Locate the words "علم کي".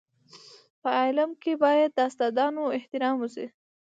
1.01-1.53